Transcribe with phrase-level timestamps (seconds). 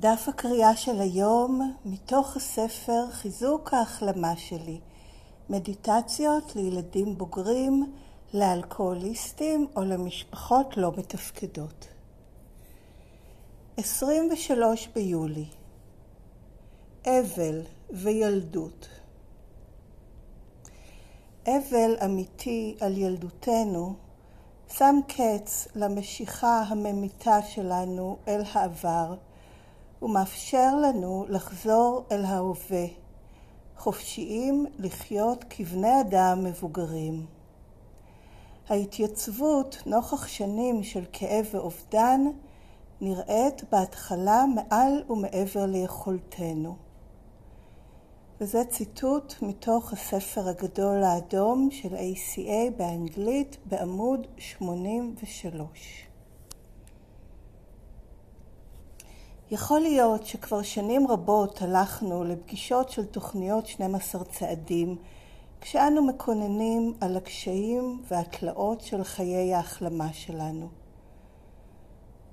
[0.00, 4.80] דף הקריאה של היום מתוך הספר חיזוק ההחלמה שלי,
[5.50, 7.92] מדיטציות לילדים בוגרים,
[8.34, 11.86] לאלכוהוליסטים או למשפחות לא מתפקדות.
[13.76, 15.46] 23 ביולי.
[17.06, 18.88] אבל וילדות.
[21.46, 23.94] אבל אמיתי על ילדותנו
[24.68, 29.14] שם קץ למשיכה הממיתה שלנו אל העבר
[30.02, 32.86] ומאפשר לנו לחזור אל ההווה,
[33.76, 37.26] חופשיים לחיות כבני אדם מבוגרים.
[38.68, 42.20] ההתייצבות נוכח שנים של כאב ואובדן
[43.00, 46.76] נראית בהתחלה מעל ומעבר ליכולתנו.
[48.40, 56.09] וזה ציטוט מתוך הספר הגדול האדום של ACA באנגלית בעמוד 83.
[59.52, 64.96] יכול להיות שכבר שנים רבות הלכנו לפגישות של תוכניות 12 צעדים,
[65.60, 70.68] כשאנו מקוננים על הקשיים והתלאות של חיי ההחלמה שלנו.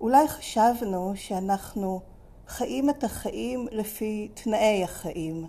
[0.01, 2.01] אולי חשבנו שאנחנו
[2.47, 5.45] חיים את החיים לפי תנאי החיים,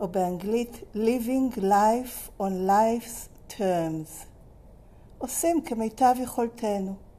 [0.00, 4.26] או באנגלית living life on life's terms.
[5.18, 7.09] עושים כמיטב יכולתנו.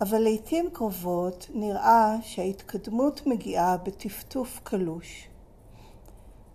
[0.00, 5.28] אבל לעתים קרובות נראה שההתקדמות מגיעה בטפטוף קלוש.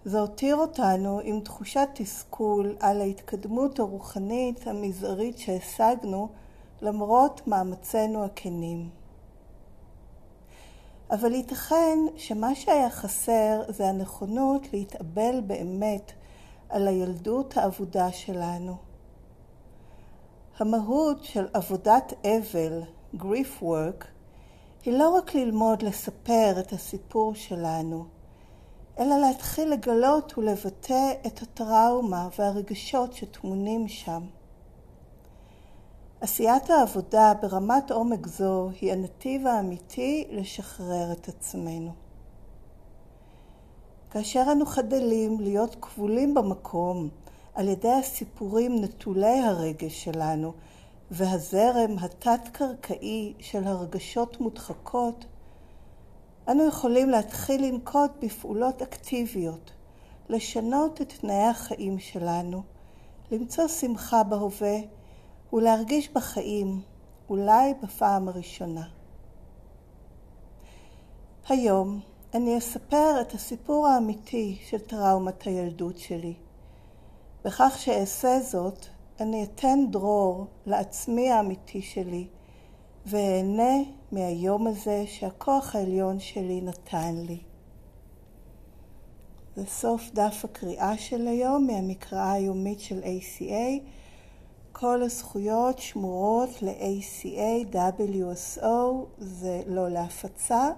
[0.06, 6.30] זה הותיר אותנו עם תחושת תסכול על ההתקדמות הרוחנית המזערית שהשגנו
[6.82, 8.90] למרות מאמצינו הכנים.
[11.12, 16.12] אבל ייתכן שמה שהיה חסר זה הנכונות להתאבל באמת
[16.70, 18.76] על הילדות האבודה שלנו.
[20.60, 22.82] המהות של עבודת אבל,
[23.20, 24.06] grief work,
[24.86, 28.06] היא לא רק ללמוד לספר את הסיפור שלנו,
[29.00, 34.22] אלא להתחיל לגלות ולבטא את הטראומה והרגשות שטמונים שם.
[36.22, 41.92] עשיית העבודה ברמת עומק זו היא הנתיב האמיתי לשחרר את עצמנו.
[44.12, 47.10] כאשר אנו חדלים להיות כבולים במקום
[47.56, 50.54] על ידי הסיפורים נטולי הרגש שלנו
[51.12, 55.26] והזרם התת-קרקעי של הרגשות מודחקות,
[56.48, 59.72] אנו יכולים להתחיל לנקוט בפעולות אקטיביות,
[60.30, 62.64] לשנות את תנאי החיים שלנו,
[63.32, 64.78] למצוא שמחה בהווה
[65.54, 66.82] ולהרגיש בחיים,
[67.30, 68.88] אולי בפעם הראשונה.
[71.50, 72.00] היום
[72.34, 76.34] אני אספר את הסיפור האמיתי של טראומת הילדות שלי.
[77.46, 78.86] בכך שאעשה זאת,
[79.20, 82.28] אני אתן דרור לעצמי האמיתי שלי,
[83.06, 83.78] ואהנה
[84.12, 87.38] מהיום הזה שהכוח העליון שלי נתן לי.
[89.56, 93.82] זה סוף דף הקריאה של היום מהמקראה היומית של ACA.
[94.72, 100.70] כל הזכויות שמורות ל-ACA, WSO, זה לא להפצה.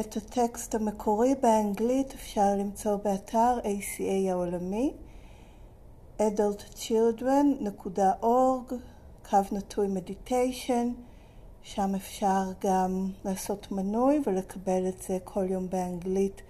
[0.00, 4.92] את הטקסט המקורי באנגלית אפשר למצוא באתר ACA העולמי,
[6.18, 8.74] adultchildren.org,
[9.30, 10.92] קו נטוי מדיטיישן,
[11.62, 16.42] שם אפשר גם לעשות מנוי ולקבל את זה כל יום באנגלית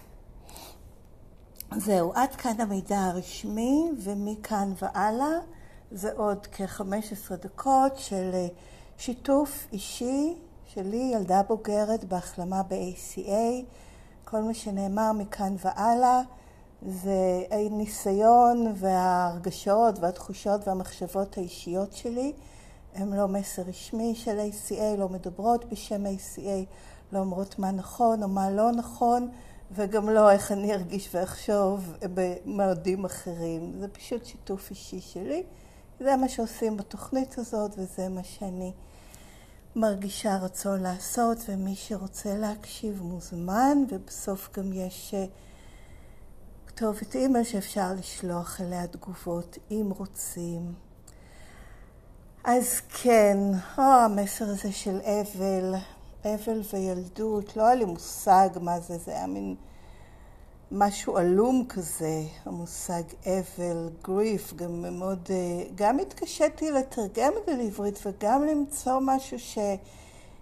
[1.76, 5.40] זהו, עד כאן המידע הרשמי, ומכאן והלאה
[5.92, 8.48] זה עוד כ-15 דקות של אה,
[8.98, 10.36] שיתוף אישי
[10.74, 13.66] שלי, ילדה בוגרת בהחלמה ב-ACA.
[14.26, 16.22] כל מה שנאמר מכאן והלאה
[16.82, 22.34] זה הניסיון וההרגשות והתחושות והמחשבות האישיות שלי.
[22.98, 26.66] הם לא מסר רשמי של ACA, לא מדברות בשם ACA,
[27.12, 29.30] לא אומרות מה נכון או מה לא נכון.
[29.72, 33.74] וגם לא איך אני ארגיש ואחשוב במועדים אחרים.
[33.80, 35.44] זה פשוט שיתוף אישי שלי.
[36.00, 38.72] זה מה שעושים בתוכנית הזאת וזה מה שאני
[39.76, 45.26] מרגישה רצון לעשות, ומי שרוצה להקשיב מוזמן, ובסוף גם יש אה,
[46.68, 50.87] כתובת אימייל שאפשר לשלוח אליה תגובות אם רוצים.
[52.50, 53.38] אז כן,
[53.78, 55.76] או, המסר הזה של אבל,
[56.26, 59.56] אבל וילדות, לא היה לי מושג מה זה, זה היה מין
[60.72, 65.30] משהו עלום כזה, המושג אבל, גריף, גם מאוד,
[65.76, 69.38] גם התקשיתי לתרגם את זה לעברית וגם למצוא משהו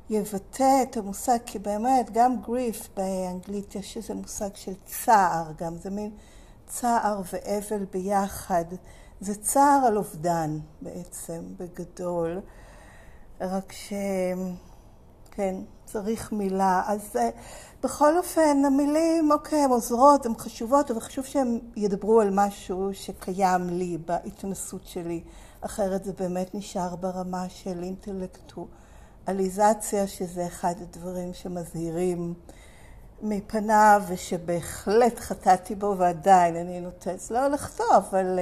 [0.09, 5.89] שיבטא את המושג, כי באמת גם גריף באנגלית יש איזה מושג של צער גם, זה
[5.89, 6.11] מין
[6.67, 8.65] צער ואבל ביחד.
[9.25, 12.39] זה צער על אובדן בעצם, בגדול,
[13.41, 13.93] רק ש...
[15.31, 15.55] כן,
[15.85, 16.83] צריך מילה.
[16.87, 17.15] אז
[17.83, 23.69] בכל אופן, המילים, אוקיי, הן עוזרות, הן חשובות, אבל חשוב שהן ידברו על משהו שקיים
[23.69, 25.23] לי בהתנסות שלי.
[25.61, 32.33] אחרת זה באמת נשאר ברמה של אינטלקטואליזציה, שזה אחד הדברים שמזהירים
[33.21, 38.41] מפניו, ושבהחלט חטאתי בו, ועדיין אני נוטס לא לכתוב, אבל uh,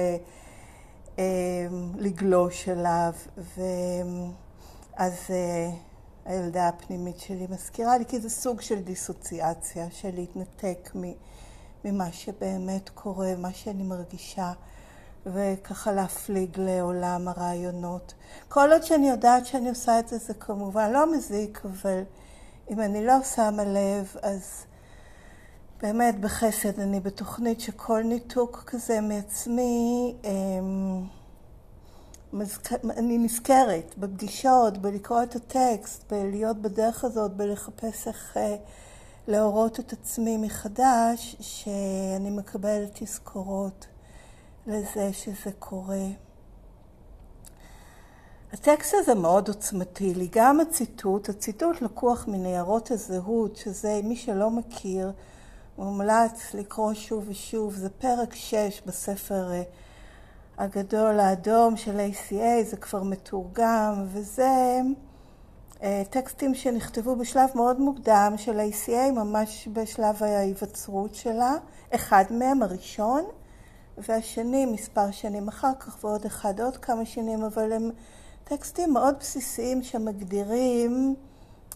[1.98, 3.12] לגלוש אליו.
[3.36, 5.12] ואז...
[5.26, 5.94] Uh,
[6.24, 10.90] הילדה הפנימית שלי מזכירה לי, כי זה סוג של דיסוציאציה, של להתנתק
[11.84, 14.52] ממה שבאמת קורה, מה שאני מרגישה,
[15.26, 18.14] וככה להפליג לעולם הרעיונות.
[18.48, 22.02] כל עוד שאני יודעת שאני עושה את זה, זה כמובן לא מזיק, אבל
[22.70, 24.64] אם אני לא שמה לב, אז
[25.84, 31.04] באמת בחסד אני בתוכנית שכל ניתוק כזה מעצמי, אמ,
[32.90, 38.56] אני נזכרת בפגישות, בלקרוא את הטקסט, בלהיות בדרך הזאת, בלחפש איך אה,
[39.28, 43.86] להורות את עצמי מחדש, שאני מקבלת תזכורות
[44.66, 46.06] לזה שזה קורה.
[48.52, 55.12] הטקסט הזה מאוד עוצמתי לי, גם הציטוט, הציטוט לקוח מניירות הזהות, שזה, מי שלא מכיר,
[55.78, 59.62] מומלץ לקרוא שוב ושוב, זה פרק 6 בספר אה,
[60.58, 64.80] הגדול האדום של ACA, זה כבר מתורגם, וזה
[65.82, 71.54] אה, טקסטים שנכתבו בשלב מאוד מוקדם של ACA, ממש בשלב ההיווצרות שלה.
[71.94, 73.24] אחד מהם, הראשון,
[73.98, 77.90] והשני מספר שנים אחר כך, ועוד אחד עוד כמה שנים, אבל הם
[78.44, 81.14] טקסטים מאוד בסיסיים שמגדירים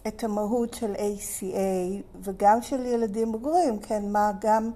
[0.06, 4.70] את המהות של ACA, וגם של ילדים בוגרים, כן, מה גם...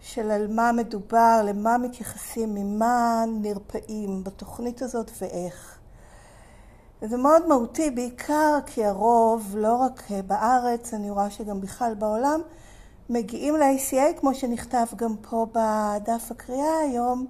[0.00, 5.78] של על מה מדובר, למה מתייחסים, ממה נרפאים בתוכנית הזאת ואיך.
[7.02, 12.40] וזה מאוד מהותי, בעיקר כי הרוב, לא רק בארץ, אני רואה שגם בכלל בעולם,
[13.10, 17.26] מגיעים ל-ACA, כמו שנכתב גם פה בדף הקריאה היום,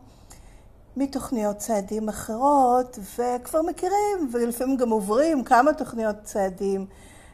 [0.96, 6.86] מתוכניות צעדים אחרות, וכבר מכירים, ולפעמים גם עוברים כמה תוכניות צעדים.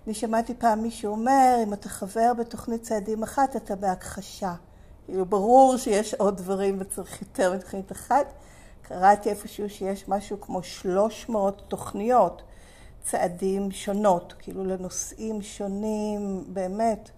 [0.06, 4.54] אני שמעתי פעם מישהו אומר, אם אתה חבר בתוכנית צעדים אחת, אתה בהכחשה.
[5.04, 8.26] כאילו ברור שיש עוד דברים וצריך יותר מתוכנית אחת.
[8.82, 12.42] קראתי איפשהו שיש משהו כמו 300 תוכניות,
[13.02, 17.10] צעדים שונות, כאילו לנושאים שונים, באמת.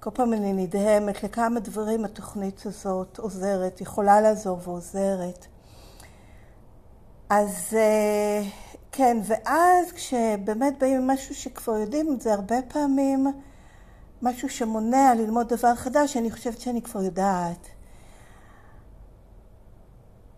[0.00, 5.46] כל פעם אני נדהמת לכמה דברים התוכנית הזאת עוזרת, יכולה לעזור ועוזרת.
[7.30, 8.42] אז אה,
[8.92, 13.26] כן, ואז כשבאמת באים עם משהו שכבר יודעים, זה הרבה פעמים
[14.22, 17.68] משהו שמונע ללמוד דבר חדש, אני חושבת שאני כבר יודעת.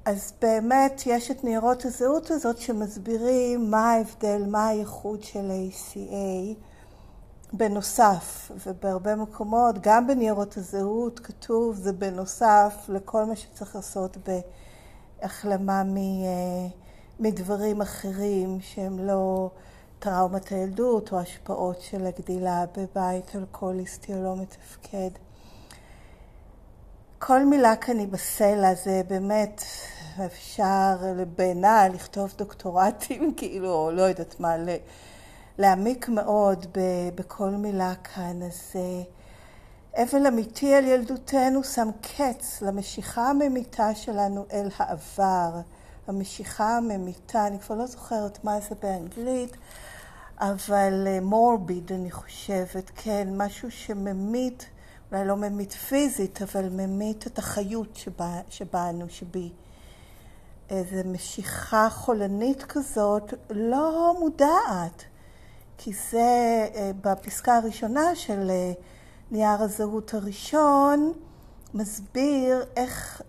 [0.04, 6.54] אז באמת יש את ניירות הזהות הזאת שמסבירים מה ההבדל, מה הייחוד של ACA
[7.52, 14.16] בנוסף, ובהרבה מקומות, גם בניירות הזהות כתוב זה בנוסף לכל מה שצריך לעשות
[15.20, 16.83] בהחלמה אה,
[17.20, 19.50] מדברים אחרים שהם לא...
[20.04, 25.10] טראומת הילדות או השפעות של הגדילה בבית אלכוהוליסטי או לא מתפקד.
[27.18, 29.62] כל מילה כאן היא בסלע, זה באמת,
[30.26, 30.96] אפשר
[31.36, 34.54] בעיניי לכתוב דוקטורטים, כאילו, או לא יודעת מה,
[35.58, 36.66] להעמיק מאוד
[37.14, 38.42] בכל מילה כאן.
[38.42, 45.60] אז אה, אבל אמיתי על ילדותנו שם קץ למשיכה הממיתה שלנו אל העבר.
[46.06, 49.56] המשיכה הממיתה, אני כבר לא זוכרת מה זה באנגלית,
[50.38, 54.66] אבל מורביד, אה, אני חושבת, כן, משהו שממית,
[55.12, 59.52] אולי לא ממית פיזית, אבל ממית את החיות שבה, שבנו, שבי.
[60.70, 65.04] איזו משיכה חולנית כזאת, לא מודעת,
[65.78, 68.72] כי זה אה, בפסקה הראשונה של אה,
[69.30, 71.12] נייר הזהות הראשון,
[71.74, 73.22] מסביר איך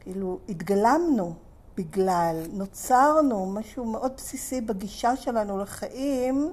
[0.00, 1.34] כאילו התגלמנו
[1.76, 6.52] בגלל, נוצרנו, משהו מאוד בסיסי בגישה שלנו לחיים,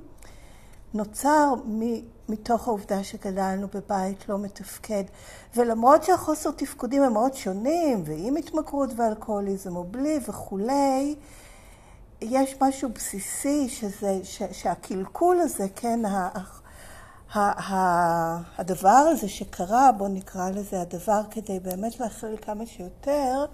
[0.93, 1.53] נוצר
[2.29, 5.03] מתוך העובדה שגדלנו בבית לא מתפקד.
[5.55, 11.15] ולמרות שהחוסר תפקודים הם מאוד שונים, ועם התמכרות ואלכוהוליזם או בלי וכולי,
[12.21, 16.05] יש משהו בסיסי שזה, ש, שהקלקול הזה, כן,
[17.33, 23.45] הדבר הזה שקרה, בואו נקרא לזה הדבר כדי באמת להכליל כמה שיותר,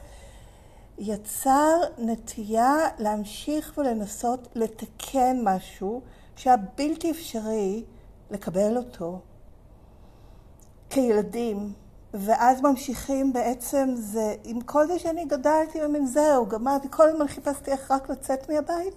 [0.98, 6.02] יצר נטייה להמשיך ולנסות לתקן משהו
[6.36, 7.84] שהיה בלתי אפשרי
[8.32, 9.20] לקבל אותו
[10.90, 11.74] כילדים,
[12.14, 17.72] ואז ממשיכים בעצם זה, עם כל זה שאני גדלתי, עם זהו, גמרתי, כל הזמן חיפשתי
[17.72, 18.94] איך רק לצאת מהבית,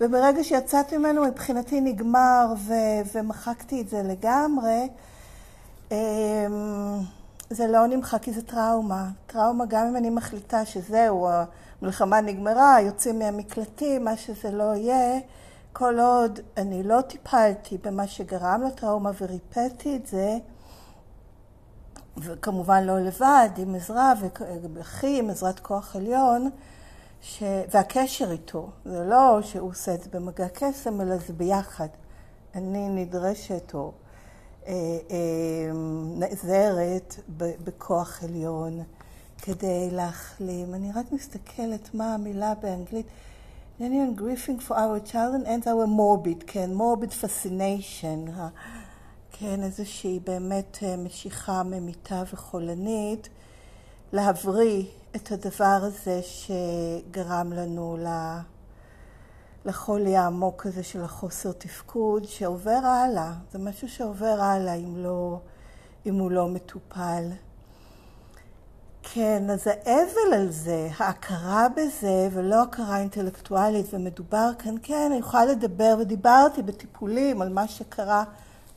[0.00, 4.88] וברגע שיצאתי ממנו מבחינתי נגמר ו- ומחקתי את זה לגמרי,
[5.90, 5.96] אמ,
[7.50, 9.08] זה לא נמחק כי זה טראומה.
[9.26, 11.28] טראומה, גם אם אני מחליטה שזהו,
[11.82, 15.20] המלחמה נגמרה, יוצאים מהמקלטים, מה שזה לא יהיה,
[15.72, 20.38] כל עוד אני לא טיפלתי במה שגרם לטראומה וריפאתי את זה,
[22.18, 24.12] וכמובן לא לבד, עם עזרה,
[25.02, 26.50] עם עזרת כוח עליון,
[27.22, 27.42] ש...
[27.70, 31.88] והקשר איתו, זה לא שהוא עושה את זה במגע קסם, אלא זה ביחד.
[32.54, 33.92] אני נדרשת או
[34.66, 34.72] אה,
[35.10, 35.70] אה,
[36.16, 38.82] נעזרת בכוח עליון
[39.42, 40.74] כדי להחלים.
[40.74, 43.06] אני רק מסתכלת מה המילה באנגלית.
[43.78, 48.30] Daniel grieving for our child and our morbid, כן, morbid fascination,
[49.32, 53.28] כן, איזושהי באמת אה, משיכה ממיתה וחולנית,
[54.12, 54.84] להבריא
[55.16, 57.96] את הדבר הזה שגרם לנו
[59.64, 63.32] לחולי העמוק הזה של החוסר תפקוד, שעובר הלאה.
[63.52, 65.38] זה משהו שעובר הלאה אם, לא,
[66.06, 67.24] אם הוא לא מטופל.
[69.02, 75.44] כן, אז האבל על זה, ההכרה בזה, ולא הכרה אינטלקטואלית, ומדובר כאן, כן, אני יכולה
[75.44, 78.24] לדבר, ודיברתי בטיפולים על מה שקרה,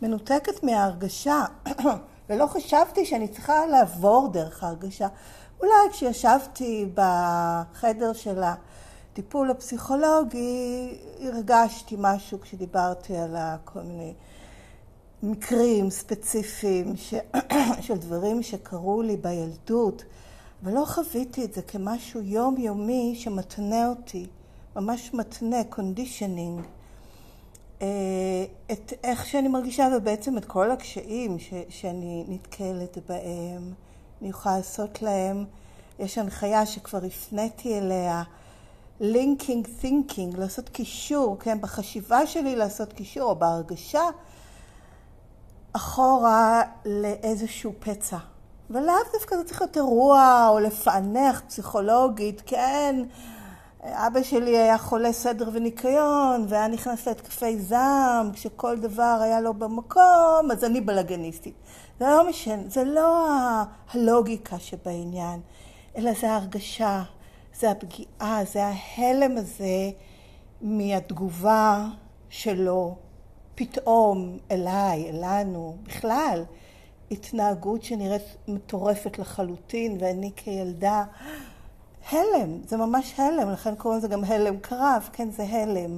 [0.01, 1.45] מנותקת מההרגשה,
[2.29, 5.07] ולא חשבתי שאני צריכה לעבור דרך ההרגשה.
[5.59, 13.35] אולי כשישבתי בחדר של הטיפול הפסיכולוגי, הרגשתי משהו כשדיברתי על
[13.65, 14.13] כל מיני
[15.23, 17.13] מקרים ספציפיים ש...
[17.85, 20.03] של דברים שקרו לי בילדות,
[20.63, 24.27] אבל לא חוויתי את זה כמשהו יומיומי שמתנה אותי,
[24.75, 26.61] ממש מתנה, conditioning,
[27.81, 31.53] אה, את איך שאני מרגישה ובעצם את כל הקשיים ש...
[31.69, 33.73] שאני נתקלת בהם.
[34.21, 35.45] אני יכולה לעשות להם,
[35.99, 38.23] יש הנחיה שכבר הפניתי אליה,
[38.99, 44.03] לינקינג תינקינג, לעשות קישור, כן, בחשיבה שלי לעשות קישור, או בהרגשה,
[45.73, 48.17] אחורה לאיזשהו פצע.
[48.69, 53.03] ולאו דווקא זה צריך להיות אירוע או לפענח פסיכולוגית, כן,
[53.83, 60.51] אבא שלי היה חולה סדר וניקיון, והיה נכנס להתקפי זעם, כשכל דבר היה לו במקום,
[60.51, 61.53] אז אני בלאגניסטית.
[61.99, 63.27] זה לא משנה, זה לא
[63.93, 65.39] הלוגיקה שבעניין,
[65.97, 67.03] אלא זה ההרגשה,
[67.55, 69.91] זה הפגיעה, זה ההלם הזה
[70.61, 71.85] מהתגובה
[72.29, 72.95] שלו
[73.55, 76.43] פתאום אליי, אלינו, בכלל,
[77.11, 81.03] התנהגות שנראית מטורפת לחלוטין, ואני כילדה,
[82.09, 85.97] הלם, זה ממש הלם, לכן קוראים לזה גם הלם קרב, כן, זה הלם.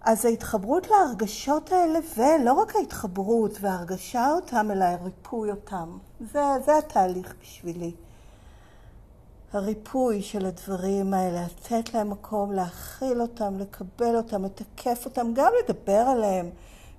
[0.00, 5.98] אז ההתחברות להרגשות האלה, ולא רק ההתחברות וההרגשה אותם, אלא הריפוי אותם.
[6.32, 7.92] זה, זה התהליך בשבילי.
[9.52, 16.04] הריפוי של הדברים האלה, לתת להם מקום, להכיל אותם, לקבל אותם, לתקף אותם, גם לדבר
[16.06, 16.50] עליהם,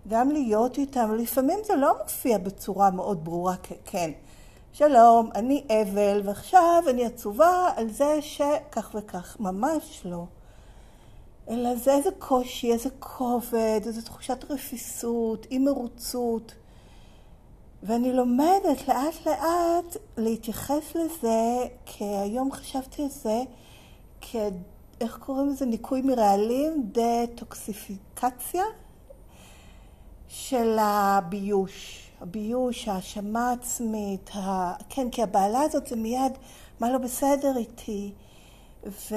[0.07, 1.15] גם להיות איתם.
[1.15, 3.55] לפעמים זה לא מופיע בצורה מאוד ברורה,
[3.85, 4.11] כן.
[4.73, 9.37] שלום, אני אבל, ועכשיו אני עצובה על זה שכך וכך.
[9.39, 10.25] ממש לא.
[11.49, 16.55] אלא זה איזה קושי, איזה כובד, איזו תחושת רפיסות, אי מרוצות.
[17.83, 23.41] ואני לומדת לאט לאט להתייחס לזה, כי היום חשבתי על זה,
[24.21, 24.35] כ...
[25.01, 25.65] איך קוראים לזה?
[25.65, 26.91] ניקוי מרעלים?
[26.91, 28.63] דטוקסיפיקציה
[30.27, 32.07] של הביוש.
[32.21, 34.73] הביוש, ההאשמה עצמית, ה...
[34.89, 36.31] כן, כי הבעלה הזאת זה מיד,
[36.79, 38.11] מה לא בסדר איתי?
[38.85, 39.15] ו...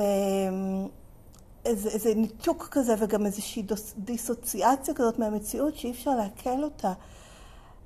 [1.64, 3.62] איזה, איזה ניתוק כזה וגם איזושהי
[3.98, 6.92] דיסוציאציה כזאת מהמציאות שאי אפשר לעכל אותה.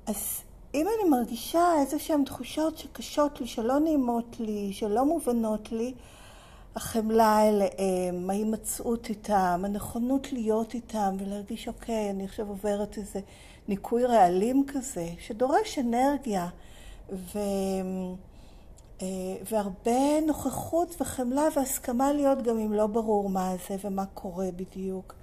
[0.05, 0.41] אז
[0.73, 5.93] אם אני מרגישה איזה שהן תחושות שקשות לי, שלא נעימות לי, שלא מובנות לי,
[6.75, 13.19] החמלה אליהם, ההימצאות איתם, הנכונות להיות איתם ולהרגיש, אוקיי, אני עכשיו עוברת איזה
[13.67, 16.47] ניקוי רעלים כזה, שדורש אנרגיה.
[17.11, 17.39] ו...
[19.01, 19.07] אה,
[19.51, 25.13] והרבה נוכחות וחמלה והסכמה להיות גם אם לא ברור מה זה ומה קורה בדיוק.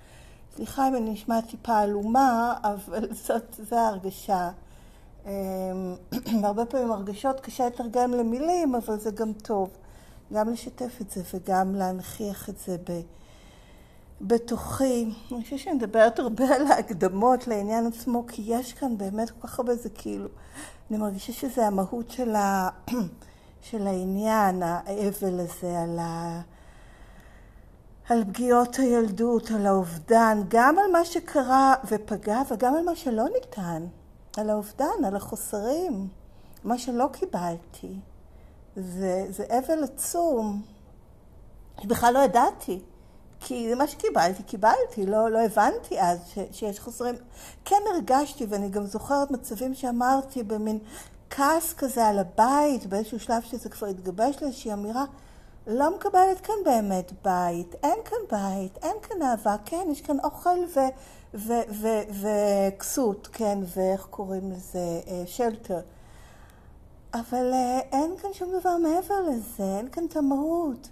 [0.56, 4.50] סליחה אם אני נשמעת טיפה עלומה, אבל זאת, זו ההרגשה.
[5.26, 5.32] אה,
[6.42, 9.70] והרבה פעמים הרגשות קשה לתרגם למילים, אבל זה גם טוב.
[10.32, 12.76] גם לשתף את זה וגם להנכיח את זה
[14.20, 15.14] בתוכי.
[15.32, 19.58] אני חושבת שאני מדברת הרבה על ההקדמות לעניין עצמו, כי יש כאן באמת כל כך
[19.58, 20.28] הרבה, זה כאילו,
[20.90, 22.68] אני מרגישה שזה המהות של, ה...
[23.70, 26.40] של העניין, האבל הזה, על, ה...
[28.08, 33.86] על פגיעות הילדות, על האובדן, גם על מה שקרה ופגע וגם על מה שלא ניתן,
[34.36, 36.08] על האובדן, על החוסרים,
[36.64, 37.94] מה שלא קיבלתי.
[38.76, 40.62] זה, זה אבל עצום.
[41.84, 42.80] בכלל לא ידעתי.
[43.40, 47.14] כי מה שקיבלתי, קיבלתי, לא, לא הבנתי אז ש, שיש חוסרים.
[47.64, 50.78] כן הרגשתי, ואני גם זוכרת מצבים שאמרתי במין
[51.30, 55.04] כעס כזה על הבית, באיזשהו שלב שזה כבר התגבש לאיזושהי אמירה,
[55.66, 60.58] לא מקבלת כאן באמת בית, אין כאן בית, אין כאן אהבה, כן, יש כאן אוכל
[62.20, 65.00] וכסות, כן, ואיך קוראים לזה?
[65.26, 65.80] שלטר.
[67.14, 70.88] אבל אה, אין כאן שום דבר מעבר לזה, אין כאן את המהות.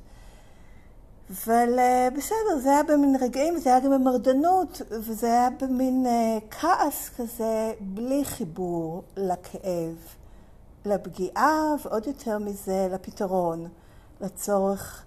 [1.31, 6.39] אבל אה, בסדר, זה היה במין רגעים, זה היה גם במרדנות, וזה היה במין אה,
[6.51, 9.97] כעס כזה, בלי חיבור לכאב,
[10.85, 13.69] לפגיעה, ועוד יותר מזה, לפתרון,
[14.21, 15.05] לצורך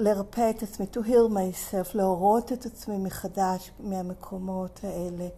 [0.00, 5.28] לרפא את עצמי, to heal myself, להורות את עצמי מחדש מהמקומות האלה.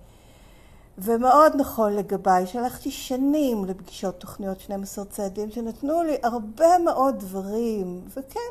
[0.98, 8.50] ומאוד נכון לגביי, שהלכתי שנים לפגישות תוכניות 12 צעדים שנתנו לי הרבה מאוד דברים, וכן,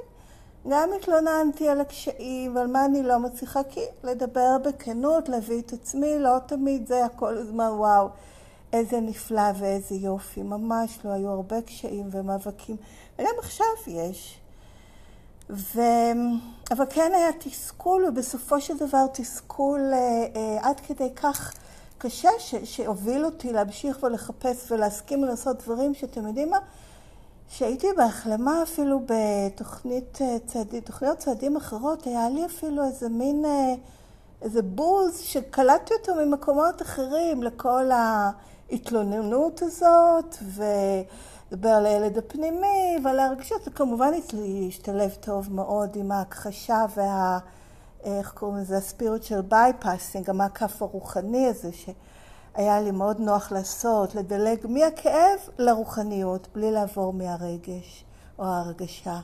[0.70, 6.20] גם התלוננתי על הקשיים ועל מה אני לא מצליחה, כי לדבר בכנות, להביא את עצמי,
[6.20, 8.10] לא תמיד זה היה כל הזמן וואו,
[8.74, 12.76] איזה נפלא ואיזה יופי, ממש לא, היו הרבה קשיים ומאבקים,
[13.20, 14.38] וגם עכשיו יש.
[15.50, 15.82] ו...
[16.72, 21.54] אבל כן היה תסכול, ובסופו של דבר תסכול אה, אה, עד כדי כך
[21.98, 22.56] קשה ש...
[22.56, 26.58] שהוביל אותי להמשיך ולחפש ולהסכים לעשות דברים שאתם יודעים מה?
[27.50, 30.82] כשהייתי בהחלמה אפילו בתוכנית אה, צעדים,
[31.18, 33.74] צעדים אחרות, היה לי אפילו איזה מין, אה,
[34.42, 43.68] איזה בוז שקלטתי אותו ממקומות אחרים לכל ההתלוננות הזאת, ולדבר על הילד הפנימי ועל הרגשות,
[43.68, 47.40] וכמובן להשתלב טוב מאוד עם ההכחשה וה...
[48.04, 48.78] איך קוראים לזה?
[48.78, 51.90] ה spiritual bypassing, המעקף הרוחני הזה, ש...
[52.56, 58.06] היה לי מאוד נוח לעשות, לדלג מהכאב לרוחניות, בלי לעבור מהרגש
[58.40, 59.20] או ההרגשה.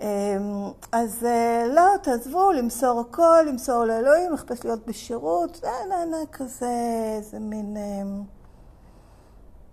[0.00, 6.26] אמ, אז אה, לא, תעזבו, למסור הכל, למסור לאלוהים, לחפש להיות בשירות, נה נה נה
[6.32, 6.70] כזה,
[7.16, 8.22] איזה מין אמ,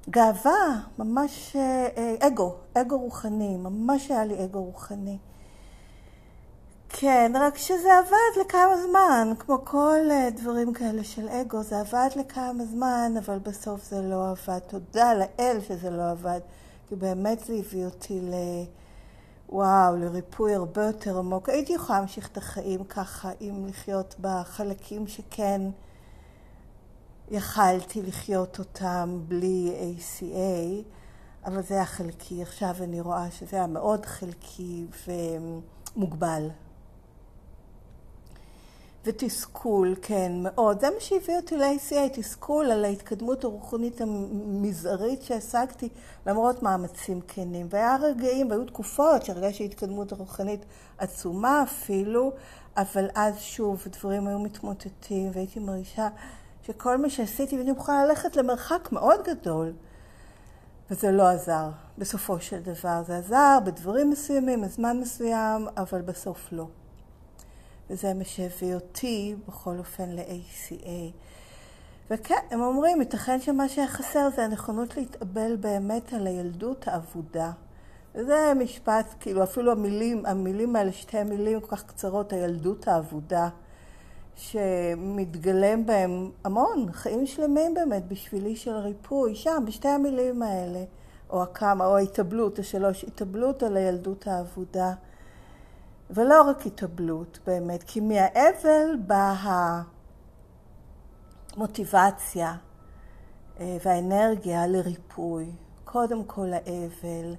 [0.10, 5.18] גאווה, ממש אה, אה, אגו, אגו רוחני, ממש היה לי אגו רוחני.
[6.90, 12.10] כן, רק שזה עבד לכמה זמן, כמו כל אה, דברים כאלה של אגו, זה עבד
[12.16, 14.60] לכמה זמן, אבל בסוף זה לא עבד.
[14.60, 16.40] תודה לאל שזה לא עבד,
[16.90, 18.34] כי באמת זה הביא אותי ל...
[19.56, 21.50] וואו, לריפוי הרבה יותר עמוק.
[21.50, 25.62] הייתי יכולה להמשיך את החיים ככה, אם לחיות בחלקים שכן
[27.32, 30.84] יכלתי לחיות אותם בלי ACA,
[31.46, 32.42] אבל זה היה חלקי.
[32.42, 34.86] עכשיו אני רואה שזה היה מאוד חלקי
[35.96, 36.50] ומוגבל.
[39.06, 40.80] ותסכול, כן, מאוד.
[40.82, 45.90] זה מה שהביא אותי ל-ACA, תסכול על ההתקדמות הרוחנית המזערית שהשגתי,
[46.26, 47.68] למרות מאמצים כנים.
[47.70, 50.66] והיה רגעים, והיו תקופות שהרגשתי התקדמות רוחנית
[50.98, 52.32] עצומה אפילו,
[52.78, 56.08] אבל אז שוב דברים היו מתמוטטים, והייתי מרגישה
[56.64, 59.74] שכל מה שעשיתי, ואני מוכנה ללכת למרחק מאוד גדול.
[60.92, 63.04] וזה לא עזר, בסופו של דבר.
[63.08, 66.68] זה עזר בדברים מסוימים, בזמן מסוים, אבל בסוף לא.
[67.90, 71.12] וזה מה שהביא אותי בכל אופן ל-ACA.
[72.12, 77.52] וכן, הם אומרים, ייתכן שמה שהיה חסר זה הנכונות להתאבל באמת על הילדות האבודה.
[78.16, 83.50] וזה משפט, כאילו אפילו המילים, המילים האלה, שתי המילים כל כך קצרות, הילדות האבודה,
[84.36, 90.84] שמתגלם בהם המון, חיים שלמים באמת, בשבילי של ריפוי, שם, בשתי המילים האלה,
[91.30, 94.94] או הכמה, או ההתאבלות, השלוש, התאבלות על הילדות האבודה.
[96.10, 99.82] ולא רק התאבלות באמת, כי מהאבל באה
[101.56, 102.56] המוטיבציה
[103.60, 105.52] אה, והאנרגיה לריפוי.
[105.86, 107.36] קודם כל האבל,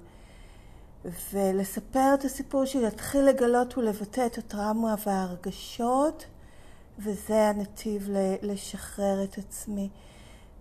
[1.33, 6.25] ולספר את הסיפור שיתחיל לגלות ולבטא את הטראומה וההרגשות,
[6.99, 8.09] וזה הנתיב
[8.41, 9.89] לשחרר את עצמי.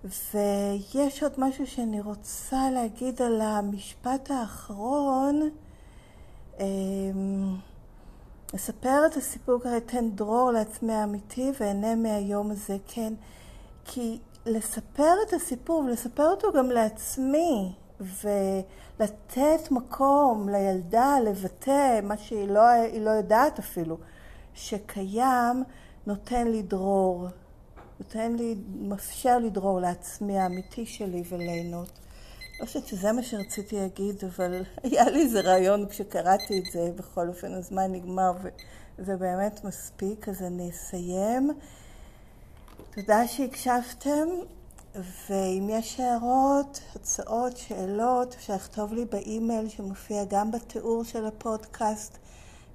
[0.04, 5.50] ויש עוד משהו שאני רוצה להגיד על המשפט האחרון.
[8.54, 13.12] לספר את הסיפור ככה, אתן דרור לעצמי האמיתי ואהנה מהיום הזה, כן.
[13.84, 22.62] כי לספר את הסיפור ולספר אותו גם לעצמי, ולתת מקום לילדה לבטא מה שהיא לא,
[23.00, 23.96] לא יודעת אפילו,
[24.54, 25.64] שקיים
[26.06, 27.26] נותן לי דרור,
[28.00, 32.05] נותן לי, מאפשר לי דרור לעצמי האמיתי שלי וליהנות.
[32.60, 37.28] לא חושבת שזה מה שרציתי להגיד, אבל היה לי איזה רעיון כשקראתי את זה, בכל
[37.28, 38.32] אופן הזמן נגמר
[38.98, 41.50] וזה באמת מספיק, אז אני אסיים.
[42.94, 44.28] תודה שהקשבתם,
[45.30, 52.18] ואם יש הערות, הצעות, שאלות, אפשר לכתוב לי באימייל שמופיע גם בתיאור של הפודקאסט,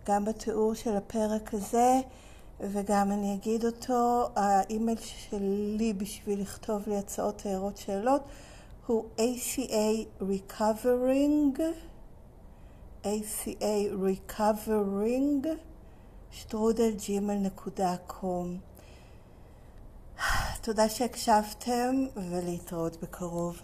[0.06, 2.00] גם בתיאור של הפרק הזה,
[2.60, 8.22] וגם אני אגיד אותו, האימייל שלי בשביל לכתוב לי הצעות, הערות, שאלות,
[8.88, 11.60] הוא ACA Recovering,
[13.04, 15.48] ACA Recovering,
[16.32, 18.58] שטרודלג'ימל.קום.
[20.64, 23.62] תודה שהקשבתם ולהתראות בקרוב.